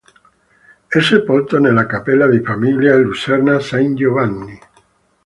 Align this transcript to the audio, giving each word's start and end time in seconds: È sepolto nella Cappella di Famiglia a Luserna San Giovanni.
È 0.87 0.99
sepolto 0.99 1.59
nella 1.59 1.85
Cappella 1.85 2.25
di 2.25 2.39
Famiglia 2.39 2.95
a 2.95 2.97
Luserna 2.97 3.59
San 3.59 3.93
Giovanni. 3.95 4.59